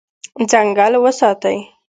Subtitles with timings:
[0.49, 1.57] ځنګل وساتئ.